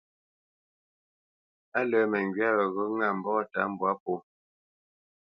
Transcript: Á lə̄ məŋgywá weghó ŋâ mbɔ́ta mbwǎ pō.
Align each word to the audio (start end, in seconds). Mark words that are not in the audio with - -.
Á 1.77 1.79
lə̄ 1.89 2.01
məŋgywá 2.11 2.49
weghó 2.59 2.83
ŋâ 2.97 3.07
mbɔ́ta 3.19 3.61
mbwǎ 3.71 3.91
pō. 4.03 4.13